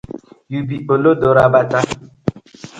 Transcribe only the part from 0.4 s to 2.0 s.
Yu bi olodo rabata.